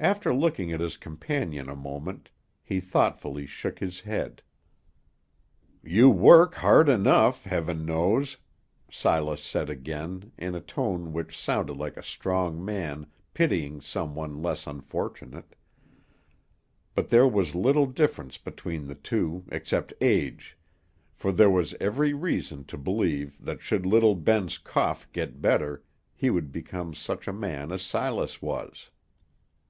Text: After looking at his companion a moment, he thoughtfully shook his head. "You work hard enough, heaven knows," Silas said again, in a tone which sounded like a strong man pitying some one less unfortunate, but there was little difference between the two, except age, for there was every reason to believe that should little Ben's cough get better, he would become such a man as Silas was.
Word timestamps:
After 0.00 0.32
looking 0.32 0.70
at 0.70 0.78
his 0.78 0.96
companion 0.96 1.68
a 1.68 1.74
moment, 1.74 2.30
he 2.62 2.78
thoughtfully 2.78 3.46
shook 3.46 3.80
his 3.80 4.02
head. 4.02 4.42
"You 5.82 6.08
work 6.08 6.54
hard 6.54 6.88
enough, 6.88 7.42
heaven 7.42 7.84
knows," 7.84 8.36
Silas 8.88 9.42
said 9.42 9.68
again, 9.68 10.30
in 10.38 10.54
a 10.54 10.60
tone 10.60 11.12
which 11.12 11.36
sounded 11.36 11.76
like 11.78 11.96
a 11.96 12.02
strong 12.04 12.64
man 12.64 13.08
pitying 13.34 13.80
some 13.80 14.14
one 14.14 14.40
less 14.40 14.68
unfortunate, 14.68 15.56
but 16.94 17.08
there 17.08 17.26
was 17.26 17.56
little 17.56 17.86
difference 17.86 18.38
between 18.38 18.86
the 18.86 18.94
two, 18.94 19.42
except 19.50 19.92
age, 20.00 20.56
for 21.12 21.32
there 21.32 21.50
was 21.50 21.74
every 21.80 22.12
reason 22.12 22.62
to 22.66 22.78
believe 22.78 23.36
that 23.44 23.62
should 23.62 23.84
little 23.84 24.14
Ben's 24.14 24.58
cough 24.58 25.10
get 25.10 25.42
better, 25.42 25.82
he 26.14 26.30
would 26.30 26.52
become 26.52 26.94
such 26.94 27.26
a 27.26 27.32
man 27.32 27.72
as 27.72 27.82
Silas 27.82 28.40
was. 28.40 28.90